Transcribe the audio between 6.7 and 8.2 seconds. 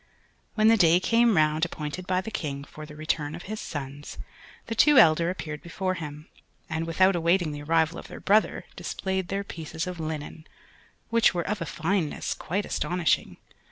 without awaiting the arrival of their